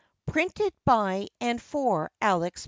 [0.25, 2.59] Printed by and for Alex.